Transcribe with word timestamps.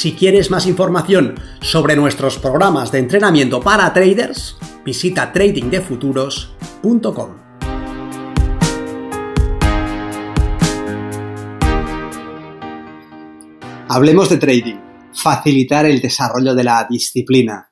Si 0.00 0.14
quieres 0.14 0.50
más 0.50 0.66
información 0.66 1.34
sobre 1.60 1.94
nuestros 1.94 2.38
programas 2.38 2.90
de 2.90 3.00
entrenamiento 3.00 3.60
para 3.60 3.92
traders, 3.92 4.56
visita 4.82 5.30
tradingdefuturos.com. 5.30 7.36
Hablemos 13.90 14.30
de 14.30 14.38
trading, 14.38 14.80
facilitar 15.12 15.84
el 15.84 16.00
desarrollo 16.00 16.54
de 16.54 16.64
la 16.64 16.86
disciplina. 16.88 17.70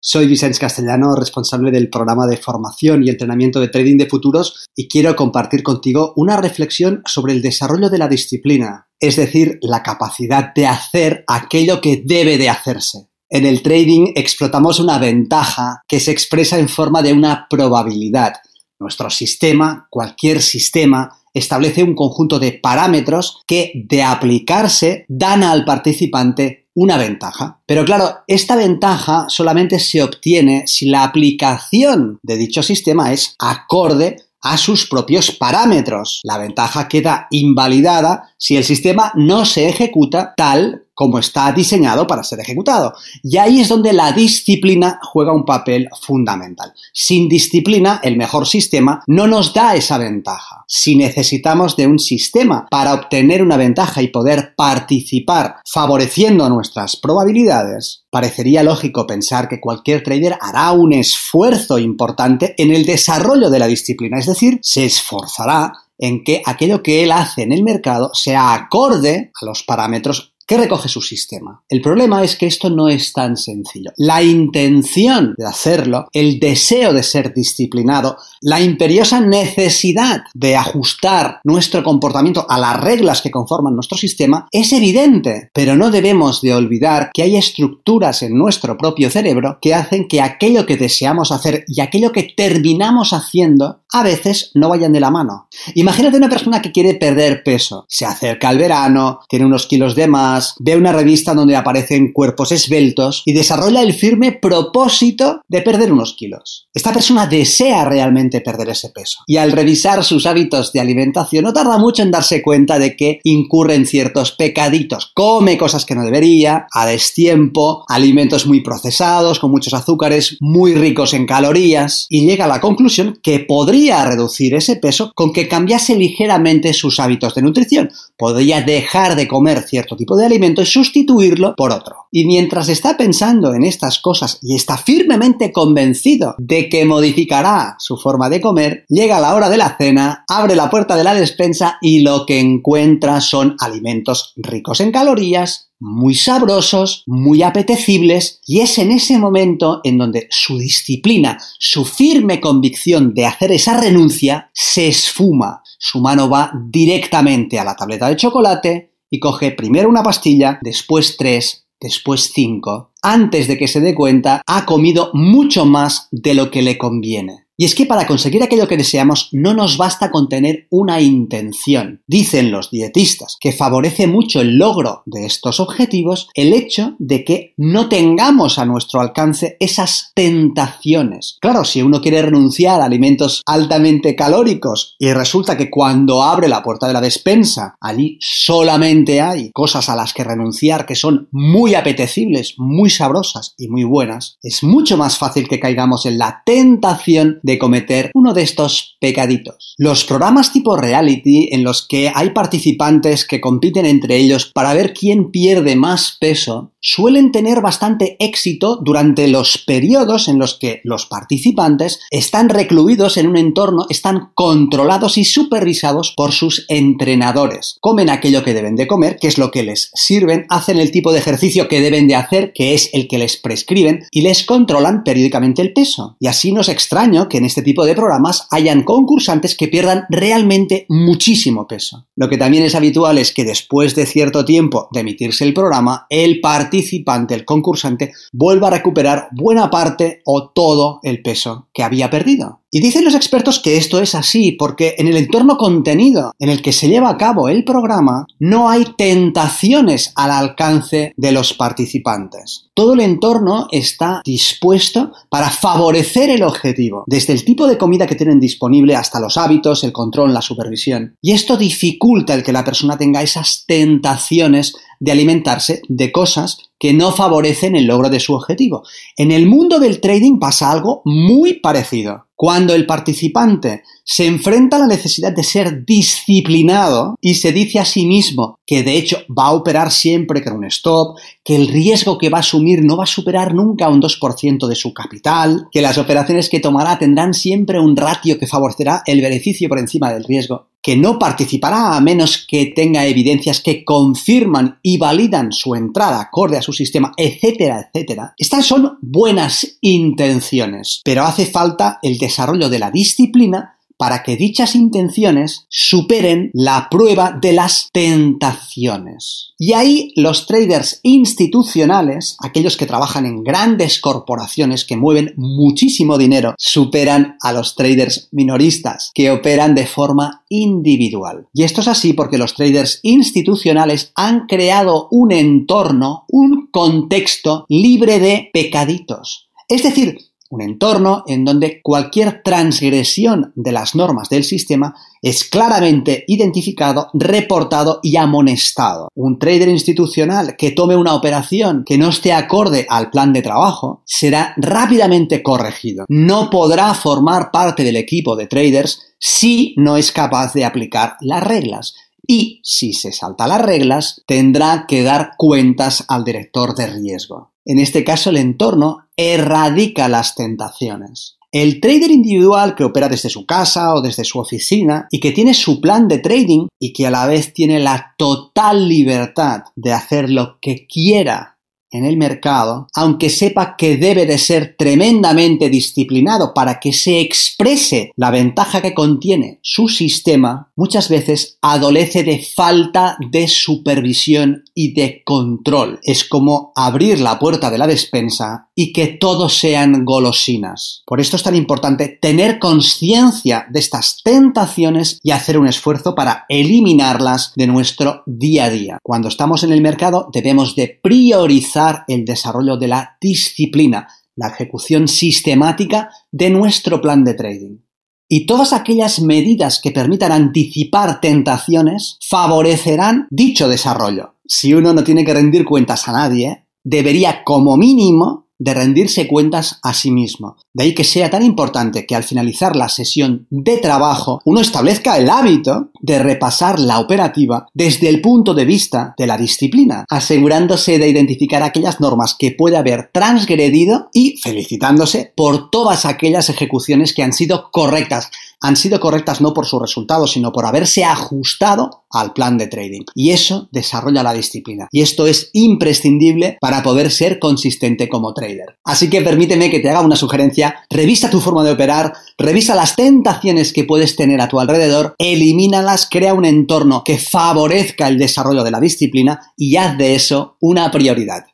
Soy 0.00 0.26
Vicente 0.26 0.58
Castellano, 0.58 1.14
responsable 1.14 1.70
del 1.70 1.90
programa 1.90 2.26
de 2.26 2.38
formación 2.38 3.04
y 3.04 3.10
entrenamiento 3.10 3.60
de 3.60 3.68
trading 3.68 3.98
de 3.98 4.06
futuros 4.06 4.66
y 4.74 4.88
quiero 4.88 5.14
compartir 5.14 5.62
contigo 5.62 6.12
una 6.16 6.38
reflexión 6.38 7.02
sobre 7.06 7.34
el 7.34 7.40
desarrollo 7.40 7.88
de 7.88 7.98
la 7.98 8.08
disciplina, 8.08 8.87
es 9.00 9.16
decir, 9.16 9.58
la 9.62 9.82
capacidad 9.82 10.52
de 10.54 10.66
hacer 10.66 11.24
aquello 11.26 11.80
que 11.80 12.02
debe 12.04 12.38
de 12.38 12.48
hacerse. 12.48 13.08
En 13.30 13.44
el 13.44 13.62
trading 13.62 14.12
explotamos 14.14 14.80
una 14.80 14.98
ventaja 14.98 15.82
que 15.86 16.00
se 16.00 16.10
expresa 16.10 16.58
en 16.58 16.68
forma 16.68 17.02
de 17.02 17.12
una 17.12 17.46
probabilidad. 17.48 18.34
Nuestro 18.78 19.10
sistema, 19.10 19.86
cualquier 19.90 20.40
sistema, 20.40 21.18
establece 21.34 21.82
un 21.82 21.94
conjunto 21.94 22.38
de 22.38 22.52
parámetros 22.52 23.42
que, 23.46 23.72
de 23.74 24.02
aplicarse, 24.02 25.04
dan 25.08 25.42
al 25.42 25.64
participante 25.64 26.68
una 26.74 26.96
ventaja. 26.96 27.60
Pero 27.66 27.84
claro, 27.84 28.18
esta 28.26 28.56
ventaja 28.56 29.26
solamente 29.28 29.78
se 29.78 30.02
obtiene 30.02 30.66
si 30.66 30.86
la 30.88 31.02
aplicación 31.02 32.18
de 32.22 32.36
dicho 32.36 32.62
sistema 32.62 33.12
es 33.12 33.34
acorde 33.38 34.16
a 34.42 34.56
sus 34.56 34.88
propios 34.88 35.30
parámetros. 35.30 36.20
La 36.22 36.38
ventaja 36.38 36.88
queda 36.88 37.26
invalidada 37.30 38.30
si 38.38 38.56
el 38.56 38.64
sistema 38.64 39.12
no 39.14 39.44
se 39.44 39.68
ejecuta 39.68 40.34
tal 40.36 40.87
como 40.98 41.20
está 41.20 41.52
diseñado 41.52 42.08
para 42.08 42.24
ser 42.24 42.40
ejecutado. 42.40 42.92
Y 43.22 43.36
ahí 43.36 43.60
es 43.60 43.68
donde 43.68 43.92
la 43.92 44.10
disciplina 44.10 44.98
juega 45.00 45.32
un 45.32 45.44
papel 45.44 45.88
fundamental. 46.02 46.72
Sin 46.92 47.28
disciplina, 47.28 48.00
el 48.02 48.16
mejor 48.16 48.48
sistema 48.48 49.00
no 49.06 49.28
nos 49.28 49.54
da 49.54 49.76
esa 49.76 49.96
ventaja. 49.96 50.64
Si 50.66 50.96
necesitamos 50.96 51.76
de 51.76 51.86
un 51.86 52.00
sistema 52.00 52.66
para 52.68 52.94
obtener 52.94 53.44
una 53.44 53.56
ventaja 53.56 54.02
y 54.02 54.08
poder 54.08 54.54
participar 54.56 55.58
favoreciendo 55.64 56.48
nuestras 56.48 56.96
probabilidades, 56.96 58.02
parecería 58.10 58.64
lógico 58.64 59.06
pensar 59.06 59.48
que 59.48 59.60
cualquier 59.60 60.02
trader 60.02 60.36
hará 60.40 60.72
un 60.72 60.92
esfuerzo 60.92 61.78
importante 61.78 62.56
en 62.58 62.74
el 62.74 62.84
desarrollo 62.84 63.50
de 63.50 63.60
la 63.60 63.68
disciplina, 63.68 64.18
es 64.18 64.26
decir, 64.26 64.58
se 64.62 64.84
esforzará 64.84 65.74
en 65.96 66.24
que 66.24 66.42
aquello 66.44 66.82
que 66.82 67.04
él 67.04 67.12
hace 67.12 67.42
en 67.42 67.52
el 67.52 67.62
mercado 67.62 68.10
sea 68.14 68.52
acorde 68.52 69.30
a 69.40 69.44
los 69.44 69.62
parámetros 69.62 70.32
¿Qué 70.48 70.56
recoge 70.56 70.88
su 70.88 71.02
sistema? 71.02 71.62
El 71.68 71.82
problema 71.82 72.24
es 72.24 72.34
que 72.34 72.46
esto 72.46 72.70
no 72.70 72.88
es 72.88 73.12
tan 73.12 73.36
sencillo. 73.36 73.90
La 73.98 74.22
intención 74.22 75.34
de 75.36 75.44
hacerlo, 75.44 76.06
el 76.10 76.40
deseo 76.40 76.94
de 76.94 77.02
ser 77.02 77.34
disciplinado, 77.34 78.16
la 78.40 78.58
imperiosa 78.58 79.20
necesidad 79.20 80.22
de 80.32 80.56
ajustar 80.56 81.42
nuestro 81.44 81.84
comportamiento 81.84 82.46
a 82.48 82.58
las 82.58 82.80
reglas 82.80 83.20
que 83.20 83.30
conforman 83.30 83.74
nuestro 83.74 83.98
sistema 83.98 84.48
es 84.50 84.72
evidente, 84.72 85.50
pero 85.52 85.76
no 85.76 85.90
debemos 85.90 86.40
de 86.40 86.54
olvidar 86.54 87.10
que 87.12 87.24
hay 87.24 87.36
estructuras 87.36 88.22
en 88.22 88.38
nuestro 88.38 88.78
propio 88.78 89.10
cerebro 89.10 89.58
que 89.60 89.74
hacen 89.74 90.08
que 90.08 90.22
aquello 90.22 90.64
que 90.64 90.78
deseamos 90.78 91.30
hacer 91.30 91.66
y 91.68 91.82
aquello 91.82 92.10
que 92.10 92.22
terminamos 92.22 93.12
haciendo 93.12 93.82
a 93.92 94.02
veces 94.02 94.50
no 94.54 94.68
vayan 94.68 94.92
de 94.92 95.00
la 95.00 95.10
mano. 95.10 95.48
Imagínate 95.74 96.16
una 96.16 96.28
persona 96.28 96.62
que 96.62 96.72
quiere 96.72 96.94
perder 96.94 97.42
peso, 97.42 97.84
se 97.88 98.06
acerca 98.06 98.48
al 98.48 98.58
verano, 98.58 99.20
tiene 99.28 99.46
unos 99.46 99.66
kilos 99.66 99.94
de 99.94 100.06
más, 100.06 100.37
ve 100.58 100.76
una 100.76 100.92
revista 100.92 101.34
donde 101.34 101.56
aparecen 101.56 102.12
cuerpos 102.12 102.52
esbeltos 102.52 103.22
y 103.24 103.32
desarrolla 103.32 103.82
el 103.82 103.92
firme 103.92 104.32
propósito 104.32 105.42
de 105.48 105.62
perder 105.62 105.92
unos 105.92 106.14
kilos. 106.14 106.68
Esta 106.74 106.92
persona 106.92 107.26
desea 107.26 107.84
realmente 107.84 108.40
perder 108.40 108.70
ese 108.70 108.90
peso 108.90 109.20
y 109.26 109.36
al 109.36 109.52
revisar 109.52 110.04
sus 110.04 110.26
hábitos 110.26 110.72
de 110.72 110.80
alimentación 110.80 111.44
no 111.44 111.52
tarda 111.52 111.78
mucho 111.78 112.02
en 112.02 112.10
darse 112.10 112.42
cuenta 112.42 112.78
de 112.78 112.96
que 112.96 113.20
incurre 113.24 113.74
en 113.74 113.86
ciertos 113.86 114.32
pecaditos. 114.32 115.10
Come 115.14 115.58
cosas 115.58 115.84
que 115.84 115.94
no 115.94 116.04
debería, 116.04 116.66
a 116.72 116.86
destiempo, 116.86 117.84
alimentos 117.88 118.46
muy 118.46 118.60
procesados, 118.60 119.38
con 119.38 119.50
muchos 119.50 119.74
azúcares, 119.74 120.36
muy 120.40 120.74
ricos 120.74 121.14
en 121.14 121.26
calorías 121.26 122.06
y 122.08 122.26
llega 122.26 122.44
a 122.44 122.48
la 122.48 122.60
conclusión 122.60 123.18
que 123.22 123.40
podría 123.40 124.04
reducir 124.04 124.54
ese 124.54 124.76
peso 124.76 125.12
con 125.14 125.32
que 125.32 125.48
cambiase 125.48 125.96
ligeramente 125.96 126.72
sus 126.72 127.00
hábitos 127.00 127.34
de 127.34 127.42
nutrición. 127.42 127.90
Podría 128.16 128.62
dejar 128.62 129.16
de 129.16 129.28
comer 129.28 129.62
cierto 129.62 129.96
tipo 129.96 130.16
de 130.16 130.26
alimento 130.28 130.62
y 130.62 130.66
sustituirlo 130.66 131.54
por 131.56 131.72
otro. 131.72 132.06
Y 132.10 132.24
mientras 132.24 132.68
está 132.68 132.96
pensando 132.96 133.54
en 133.54 133.64
estas 133.64 133.98
cosas 133.98 134.38
y 134.42 134.54
está 134.54 134.78
firmemente 134.78 135.52
convencido 135.52 136.34
de 136.38 136.68
que 136.68 136.84
modificará 136.84 137.76
su 137.78 137.96
forma 137.96 138.30
de 138.30 138.40
comer, 138.40 138.84
llega 138.88 139.20
la 139.20 139.34
hora 139.34 139.48
de 139.48 139.58
la 139.58 139.76
cena, 139.76 140.24
abre 140.28 140.54
la 140.54 140.70
puerta 140.70 140.96
de 140.96 141.04
la 141.04 141.14
despensa 141.14 141.78
y 141.80 142.00
lo 142.00 142.24
que 142.26 142.40
encuentra 142.40 143.20
son 143.20 143.56
alimentos 143.60 144.32
ricos 144.36 144.80
en 144.80 144.92
calorías, 144.92 145.68
muy 145.80 146.14
sabrosos, 146.14 147.04
muy 147.06 147.42
apetecibles, 147.42 148.40
y 148.46 148.60
es 148.60 148.78
en 148.78 148.90
ese 148.90 149.18
momento 149.18 149.80
en 149.84 149.98
donde 149.98 150.26
su 150.30 150.58
disciplina, 150.58 151.38
su 151.58 151.84
firme 151.84 152.40
convicción 152.40 153.14
de 153.14 153.26
hacer 153.26 153.52
esa 153.52 153.80
renuncia, 153.80 154.50
se 154.52 154.88
esfuma. 154.88 155.62
Su 155.78 156.00
mano 156.00 156.28
va 156.28 156.50
directamente 156.70 157.58
a 157.58 157.64
la 157.64 157.76
tableta 157.76 158.08
de 158.08 158.16
chocolate, 158.16 158.92
y 159.10 159.18
coge 159.18 159.52
primero 159.52 159.88
una 159.88 160.02
pastilla, 160.02 160.58
después 160.62 161.16
tres, 161.16 161.66
después 161.80 162.30
cinco. 162.32 162.92
Antes 163.02 163.48
de 163.48 163.58
que 163.58 163.68
se 163.68 163.80
dé 163.80 163.94
cuenta, 163.94 164.42
ha 164.46 164.66
comido 164.66 165.10
mucho 165.14 165.64
más 165.64 166.08
de 166.10 166.34
lo 166.34 166.50
que 166.50 166.62
le 166.62 166.78
conviene. 166.78 167.47
Y 167.60 167.64
es 167.64 167.74
que 167.74 167.86
para 167.86 168.06
conseguir 168.06 168.40
aquello 168.40 168.68
que 168.68 168.76
deseamos 168.76 169.30
no 169.32 169.52
nos 169.52 169.76
basta 169.76 170.12
con 170.12 170.28
tener 170.28 170.68
una 170.70 171.00
intención. 171.00 172.02
Dicen 172.06 172.52
los 172.52 172.70
dietistas 172.70 173.36
que 173.40 173.50
favorece 173.52 174.06
mucho 174.06 174.40
el 174.40 174.58
logro 174.58 175.02
de 175.06 175.26
estos 175.26 175.58
objetivos 175.58 176.28
el 176.34 176.52
hecho 176.52 176.94
de 177.00 177.24
que 177.24 177.54
no 177.56 177.88
tengamos 177.88 178.60
a 178.60 178.64
nuestro 178.64 179.00
alcance 179.00 179.56
esas 179.58 180.12
tentaciones. 180.14 181.36
Claro, 181.40 181.64
si 181.64 181.82
uno 181.82 182.00
quiere 182.00 182.22
renunciar 182.22 182.80
a 182.80 182.84
alimentos 182.84 183.42
altamente 183.44 184.14
calóricos 184.14 184.94
y 185.00 185.12
resulta 185.12 185.56
que 185.56 185.68
cuando 185.68 186.22
abre 186.22 186.46
la 186.46 186.62
puerta 186.62 186.86
de 186.86 186.92
la 186.92 187.00
despensa 187.00 187.76
allí 187.80 188.18
solamente 188.20 189.20
hay 189.20 189.50
cosas 189.50 189.88
a 189.88 189.96
las 189.96 190.14
que 190.14 190.22
renunciar 190.22 190.86
que 190.86 190.94
son 190.94 191.26
muy 191.32 191.74
apetecibles, 191.74 192.54
muy 192.56 192.88
sabrosas 192.88 193.54
y 193.58 193.66
muy 193.66 193.82
buenas, 193.82 194.38
es 194.44 194.62
mucho 194.62 194.96
más 194.96 195.18
fácil 195.18 195.48
que 195.48 195.58
caigamos 195.58 196.06
en 196.06 196.18
la 196.18 196.42
tentación 196.46 197.40
de 197.48 197.58
cometer 197.58 198.10
uno 198.12 198.34
de 198.34 198.42
estos 198.42 198.98
pecaditos. 199.00 199.74
Los 199.78 200.04
programas 200.04 200.52
tipo 200.52 200.76
reality 200.76 201.48
en 201.50 201.64
los 201.64 201.88
que 201.88 202.12
hay 202.14 202.30
participantes 202.30 203.24
que 203.24 203.40
compiten 203.40 203.86
entre 203.86 204.16
ellos 204.16 204.50
para 204.52 204.74
ver 204.74 204.92
quién 204.92 205.30
pierde 205.30 205.74
más 205.74 206.18
peso 206.20 206.72
suelen 206.80 207.32
tener 207.32 207.60
bastante 207.60 208.16
éxito 208.20 208.80
durante 208.82 209.28
los 209.28 209.58
periodos 209.58 210.28
en 210.28 210.38
los 210.38 210.58
que 210.58 210.80
los 210.84 211.06
participantes 211.06 212.00
están 212.10 212.48
recluidos 212.48 213.16
en 213.16 213.26
un 213.26 213.36
entorno, 213.36 213.86
están 213.88 214.30
controlados 214.34 215.18
y 215.18 215.24
supervisados 215.24 216.12
por 216.16 216.32
sus 216.32 216.64
entrenadores. 216.68 217.78
Comen 217.80 218.10
aquello 218.10 218.44
que 218.44 218.54
deben 218.54 218.76
de 218.76 218.86
comer, 218.86 219.18
que 219.20 219.28
es 219.28 219.38
lo 219.38 219.50
que 219.50 219.62
les 219.62 219.90
sirven, 219.94 220.46
hacen 220.48 220.78
el 220.78 220.90
tipo 220.90 221.12
de 221.12 221.18
ejercicio 221.18 221.68
que 221.68 221.80
deben 221.80 222.08
de 222.08 222.14
hacer, 222.14 222.52
que 222.54 222.74
es 222.74 222.90
el 222.92 223.08
que 223.08 223.18
les 223.18 223.36
prescriben, 223.36 224.04
y 224.10 224.22
les 224.22 224.44
controlan 224.44 225.04
periódicamente 225.04 225.62
el 225.62 225.72
peso. 225.72 226.16
Y 226.20 226.26
así 226.26 226.52
no 226.52 226.60
es 226.60 226.68
extraño 226.68 227.28
que 227.28 227.38
en 227.38 227.44
este 227.44 227.62
tipo 227.62 227.84
de 227.84 227.94
programas 227.94 228.46
hayan 228.50 228.84
concursantes 228.84 229.56
que 229.56 229.68
pierdan 229.68 230.04
realmente 230.08 230.86
muchísimo 230.88 231.66
peso. 231.66 232.06
Lo 232.16 232.28
que 232.28 232.38
también 232.38 232.64
es 232.64 232.74
habitual 232.74 233.18
es 233.18 233.32
que 233.32 233.44
después 233.44 233.94
de 233.94 234.06
cierto 234.06 234.44
tiempo 234.44 234.88
de 234.92 235.00
emitirse 235.00 235.44
el 235.44 235.54
programa, 235.54 236.06
el 236.10 236.40
participante, 236.68 237.34
el 237.34 237.46
concursante, 237.46 238.12
vuelva 238.32 238.68
a 238.68 238.72
recuperar 238.72 239.28
buena 239.32 239.70
parte 239.70 240.20
o 240.26 240.50
todo 240.50 241.00
el 241.02 241.22
peso 241.22 241.68
que 241.72 241.82
había 241.82 242.10
perdido. 242.10 242.60
Y 242.70 242.80
dicen 242.80 243.04
los 243.04 243.14
expertos 243.14 243.60
que 243.60 243.78
esto 243.78 243.98
es 243.98 244.14
así 244.14 244.52
porque 244.52 244.94
en 244.98 245.06
el 245.06 245.16
entorno 245.16 245.56
contenido 245.56 246.34
en 246.38 246.50
el 246.50 246.60
que 246.60 246.72
se 246.72 246.88
lleva 246.88 247.08
a 247.08 247.16
cabo 247.16 247.48
el 247.48 247.64
programa 247.64 248.26
no 248.38 248.68
hay 248.68 248.84
tentaciones 248.98 250.12
al 250.16 250.32
alcance 250.32 251.14
de 251.16 251.32
los 251.32 251.54
participantes. 251.54 252.68
Todo 252.74 252.92
el 252.92 253.00
entorno 253.00 253.68
está 253.70 254.20
dispuesto 254.22 255.12
para 255.30 255.48
favorecer 255.48 256.28
el 256.28 256.42
objetivo, 256.42 257.04
desde 257.06 257.32
el 257.32 257.42
tipo 257.44 257.66
de 257.66 257.78
comida 257.78 258.06
que 258.06 258.16
tienen 258.16 258.38
disponible 258.38 258.94
hasta 258.94 259.18
los 259.18 259.38
hábitos, 259.38 259.82
el 259.82 259.92
control, 259.92 260.34
la 260.34 260.42
supervisión. 260.42 261.16
Y 261.22 261.32
esto 261.32 261.56
dificulta 261.56 262.34
el 262.34 262.42
que 262.42 262.52
la 262.52 262.64
persona 262.64 262.98
tenga 262.98 263.22
esas 263.22 263.64
tentaciones 263.66 264.74
de 265.00 265.12
alimentarse 265.12 265.80
de 265.88 266.12
cosas 266.12 266.58
que 266.78 266.92
no 266.92 267.12
favorecen 267.12 267.76
el 267.76 267.86
logro 267.86 268.10
de 268.10 268.20
su 268.20 268.34
objetivo. 268.34 268.82
En 269.16 269.32
el 269.32 269.46
mundo 269.46 269.80
del 269.80 270.00
trading 270.00 270.38
pasa 270.38 270.70
algo 270.70 271.02
muy 271.04 271.54
parecido. 271.54 272.27
Cuando 272.40 272.72
el 272.72 272.86
participante 272.86 273.82
se 274.04 274.24
enfrenta 274.24 274.76
a 274.76 274.78
la 274.78 274.86
necesidad 274.86 275.32
de 275.32 275.42
ser 275.42 275.84
disciplinado 275.84 277.16
y 277.20 277.34
se 277.34 277.50
dice 277.50 277.80
a 277.80 277.84
sí 277.84 278.06
mismo 278.06 278.60
que 278.64 278.84
de 278.84 278.96
hecho 278.96 279.18
va 279.28 279.46
a 279.46 279.54
operar 279.54 279.90
siempre 279.90 280.44
con 280.44 280.52
un 280.52 280.64
stop, 280.66 281.18
que 281.42 281.56
el 281.56 281.66
riesgo 281.66 282.16
que 282.16 282.30
va 282.30 282.38
a 282.38 282.42
asumir 282.42 282.84
no 282.84 282.96
va 282.96 283.02
a 283.02 283.08
superar 283.08 283.54
nunca 283.54 283.88
un 283.88 284.00
2% 284.00 284.68
de 284.68 284.76
su 284.76 284.94
capital, 284.94 285.66
que 285.72 285.82
las 285.82 285.98
operaciones 285.98 286.48
que 286.48 286.60
tomará 286.60 286.96
tendrán 286.96 287.34
siempre 287.34 287.80
un 287.80 287.96
ratio 287.96 288.38
que 288.38 288.46
favorecerá 288.46 289.02
el 289.04 289.20
beneficio 289.20 289.68
por 289.68 289.80
encima 289.80 290.12
del 290.12 290.22
riesgo, 290.22 290.68
que 290.82 290.96
no 290.96 291.18
participará 291.18 291.96
a 291.96 292.00
menos 292.00 292.46
que 292.48 292.66
tenga 292.66 293.06
evidencias 293.06 293.60
que 293.60 293.84
confirman 293.84 294.78
y 294.82 294.98
validan 294.98 295.52
su 295.52 295.74
entrada 295.74 296.20
acorde 296.20 296.56
a 296.56 296.62
su 296.62 296.72
sistema, 296.72 297.12
etcétera, 297.16 297.90
etcétera. 297.92 298.34
Estas 298.36 298.66
son 298.66 298.98
buenas 299.00 299.78
intenciones, 299.80 301.00
pero 301.04 301.24
hace 301.24 301.46
falta 301.46 301.98
el 302.02 302.18
desarrollo 302.18 302.68
de 302.68 302.78
la 302.78 302.90
disciplina 302.90 303.77
para 303.98 304.22
que 304.22 304.36
dichas 304.36 304.74
intenciones 304.74 305.66
superen 305.68 306.50
la 306.54 306.88
prueba 306.90 307.36
de 307.38 307.52
las 307.52 307.90
tentaciones. 307.92 309.52
Y 309.58 309.72
ahí 309.72 310.12
los 310.14 310.46
traders 310.46 311.00
institucionales, 311.02 312.36
aquellos 312.40 312.76
que 312.76 312.86
trabajan 312.86 313.26
en 313.26 313.42
grandes 313.42 314.00
corporaciones 314.00 314.84
que 314.84 314.96
mueven 314.96 315.34
muchísimo 315.36 316.16
dinero, 316.16 316.54
superan 316.56 317.36
a 317.42 317.52
los 317.52 317.74
traders 317.74 318.28
minoristas 318.30 319.10
que 319.14 319.30
operan 319.32 319.74
de 319.74 319.86
forma 319.86 320.44
individual. 320.48 321.48
Y 321.52 321.64
esto 321.64 321.80
es 321.80 321.88
así 321.88 322.12
porque 322.12 322.38
los 322.38 322.54
traders 322.54 323.00
institucionales 323.02 324.12
han 324.14 324.46
creado 324.46 325.08
un 325.10 325.32
entorno, 325.32 326.24
un 326.28 326.68
contexto 326.70 327.66
libre 327.68 328.20
de 328.20 328.48
pecaditos. 328.52 329.48
Es 329.68 329.82
decir, 329.82 330.18
un 330.50 330.62
entorno 330.62 331.24
en 331.26 331.44
donde 331.44 331.80
cualquier 331.82 332.42
transgresión 332.42 333.52
de 333.54 333.72
las 333.72 333.94
normas 333.94 334.28
del 334.28 334.44
sistema 334.44 334.94
es 335.20 335.44
claramente 335.44 336.24
identificado, 336.26 337.08
reportado 337.12 338.00
y 338.02 338.16
amonestado. 338.16 339.08
Un 339.14 339.38
trader 339.38 339.68
institucional 339.68 340.56
que 340.56 340.70
tome 340.70 340.96
una 340.96 341.14
operación 341.14 341.82
que 341.84 341.98
no 341.98 342.08
esté 342.08 342.32
acorde 342.32 342.86
al 342.88 343.10
plan 343.10 343.32
de 343.32 343.42
trabajo 343.42 344.02
será 344.04 344.54
rápidamente 344.56 345.42
corregido. 345.42 346.04
No 346.08 346.50
podrá 346.50 346.94
formar 346.94 347.50
parte 347.50 347.84
del 347.84 347.96
equipo 347.96 348.36
de 348.36 348.46
traders 348.46 349.02
si 349.18 349.74
no 349.76 349.96
es 349.96 350.12
capaz 350.12 350.52
de 350.54 350.64
aplicar 350.64 351.16
las 351.20 351.42
reglas 351.42 351.94
y 352.26 352.60
si 352.62 352.92
se 352.92 353.10
salta 353.10 353.48
las 353.48 353.62
reglas 353.62 354.22
tendrá 354.26 354.84
que 354.86 355.02
dar 355.02 355.32
cuentas 355.36 356.04
al 356.08 356.24
director 356.24 356.74
de 356.74 356.86
riesgo. 356.86 357.52
En 357.64 357.78
este 357.78 358.04
caso 358.04 358.30
el 358.30 358.36
entorno 358.36 359.07
erradica 359.18 360.08
las 360.08 360.34
tentaciones. 360.36 361.38
El 361.50 361.80
trader 361.80 362.10
individual 362.10 362.74
que 362.74 362.84
opera 362.84 363.08
desde 363.08 363.30
su 363.30 363.44
casa 363.46 363.94
o 363.94 364.00
desde 364.00 364.24
su 364.24 364.38
oficina 364.38 365.08
y 365.10 365.18
que 365.18 365.32
tiene 365.32 365.54
su 365.54 365.80
plan 365.80 366.06
de 366.06 366.18
trading 366.18 366.68
y 366.78 366.92
que 366.92 367.06
a 367.06 367.10
la 367.10 367.26
vez 367.26 367.52
tiene 367.52 367.80
la 367.80 368.14
total 368.16 368.88
libertad 368.88 369.62
de 369.74 369.92
hacer 369.92 370.30
lo 370.30 370.58
que 370.60 370.86
quiera 370.86 371.58
en 371.90 372.04
el 372.04 372.16
mercado, 372.16 372.86
aunque 372.94 373.30
sepa 373.30 373.74
que 373.76 373.96
debe 373.96 374.26
de 374.26 374.38
ser 374.38 374.76
tremendamente 374.76 375.70
disciplinado 375.70 376.52
para 376.52 376.78
que 376.80 376.92
se 376.92 377.20
exprese 377.20 378.12
la 378.14 378.30
ventaja 378.30 378.82
que 378.82 378.94
contiene 378.94 379.58
su 379.62 379.88
sistema, 379.88 380.67
muchas 380.78 381.08
veces 381.08 381.58
adolece 381.60 382.22
de 382.22 382.38
falta 382.38 383.16
de 383.32 383.48
supervisión 383.48 384.62
y 384.74 384.94
de 384.94 385.22
control. 385.24 385.98
Es 386.04 386.22
como 386.22 386.70
abrir 386.76 387.20
la 387.20 387.40
puerta 387.40 387.68
de 387.68 387.78
la 387.78 387.88
despensa 387.88 388.70
y 388.76 388.92
que 388.92 389.08
todos 389.08 389.58
sean 389.58 390.04
golosinas. 390.04 391.02
Por 391.04 391.20
esto 391.20 391.34
es 391.34 391.42
tan 391.42 391.56
importante 391.56 392.16
tener 392.22 392.60
conciencia 392.60 393.66
de 393.68 393.80
estas 393.80 394.20
tentaciones 394.22 395.18
y 395.20 395.32
hacer 395.32 395.58
un 395.58 395.66
esfuerzo 395.66 396.14
para 396.14 396.46
eliminarlas 396.48 397.52
de 397.56 397.66
nuestro 397.66 398.22
día 398.26 398.66
a 398.66 398.70
día. 398.70 398.98
Cuando 399.02 399.26
estamos 399.26 399.64
en 399.64 399.72
el 399.72 399.80
mercado 399.80 400.28
debemos 400.32 400.76
de 400.76 401.00
priorizar 401.02 402.04
el 402.06 402.24
desarrollo 402.24 402.76
de 402.76 402.86
la 402.86 403.16
disciplina, 403.20 404.06
la 404.36 404.50
ejecución 404.50 405.08
sistemática 405.08 406.10
de 406.30 406.50
nuestro 406.50 407.00
plan 407.00 407.24
de 407.24 407.34
trading. 407.34 407.87
Y 408.28 408.46
todas 408.46 408.72
aquellas 408.74 409.20
medidas 409.20 409.80
que 409.82 409.90
permitan 409.90 410.32
anticipar 410.32 411.20
tentaciones 411.20 412.18
favorecerán 412.28 413.26
dicho 413.30 413.68
desarrollo. 413.68 414.34
Si 414.46 414.74
uno 414.74 414.92
no 414.92 415.02
tiene 415.02 415.24
que 415.24 415.32
rendir 415.32 415.64
cuentas 415.64 416.08
a 416.08 416.12
nadie, 416.12 416.66
debería 416.84 417.42
como 417.44 417.76
mínimo 417.76 418.47
de 418.58 418.74
rendirse 418.74 419.26
cuentas 419.28 419.78
a 419.82 419.94
sí 419.94 420.10
mismo. 420.10 420.56
De 420.74 420.84
ahí 420.84 420.94
que 420.94 421.04
sea 421.04 421.30
tan 421.30 421.42
importante 421.42 422.06
que 422.06 422.14
al 422.14 422.24
finalizar 422.24 422.76
la 422.76 422.88
sesión 422.88 423.46
de 423.50 423.78
trabajo 423.78 424.40
uno 424.44 424.60
establezca 424.60 425.16
el 425.16 425.30
hábito 425.30 425.90
de 426.00 426.18
repasar 426.18 426.78
la 426.78 426.98
operativa 426.98 427.66
desde 427.74 428.08
el 428.08 428.20
punto 428.20 428.54
de 428.54 428.64
vista 428.64 429.14
de 429.16 429.26
la 429.26 429.36
disciplina, 429.36 430.04
asegurándose 430.08 430.98
de 430.98 431.08
identificar 431.08 431.62
aquellas 431.62 432.00
normas 432.00 432.34
que 432.38 432.52
puede 432.52 432.76
haber 432.76 433.10
transgredido 433.12 434.08
y 434.12 434.36
felicitándose 434.38 435.32
por 435.36 435.70
todas 435.70 436.04
aquellas 436.04 436.48
ejecuciones 436.50 437.12
que 437.14 437.22
han 437.22 437.32
sido 437.32 437.70
correctas, 437.70 438.30
han 438.60 438.76
sido 438.76 438.98
correctas 439.00 439.40
no 439.40 439.54
por 439.54 439.66
sus 439.66 439.80
resultados, 439.80 440.32
sino 440.32 440.52
por 440.52 440.66
haberse 440.66 441.04
ajustado 441.04 442.04
al 442.10 442.32
plan 442.32 442.58
de 442.58 442.66
trading. 442.66 443.02
Y 443.14 443.30
eso 443.30 443.68
desarrolla 443.72 444.22
la 444.22 444.34
disciplina. 444.34 444.88
Y 444.90 445.02
esto 445.02 445.26
es 445.26 445.50
imprescindible 445.52 446.58
para 446.60 446.82
poder 446.82 447.10
ser 447.10 447.38
consistente 447.38 448.08
como 448.08 448.34
trader. 448.34 448.76
Así 448.84 449.10
que 449.10 449.22
permíteme 449.22 449.70
que 449.70 449.80
te 449.80 449.90
haga 449.90 450.00
una 450.00 450.16
sugerencia. 450.16 450.76
Revisa 450.90 451.30
tu 451.30 451.40
forma 451.40 451.64
de 451.64 451.72
operar, 451.72 452.12
revisa 452.36 452.74
las 452.74 452.96
tentaciones 452.96 453.72
que 453.72 453.84
puedes 453.84 454.16
tener 454.16 454.40
a 454.40 454.48
tu 454.48 454.60
alrededor, 454.60 455.14
elimínalas, 455.18 456.08
crea 456.10 456.34
un 456.34 456.44
entorno 456.44 457.02
que 457.04 457.18
favorezca 457.18 458.08
el 458.08 458.18
desarrollo 458.18 458.64
de 458.64 458.70
la 458.70 458.80
disciplina 458.80 459.40
y 459.56 459.76
haz 459.76 459.96
de 459.98 460.14
eso 460.14 460.56
una 460.60 460.90
prioridad. 460.90 461.44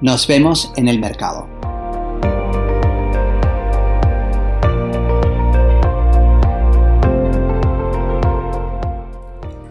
Nos 0.00 0.26
vemos 0.26 0.72
en 0.76 0.88
el 0.88 1.00
mercado. 1.00 1.67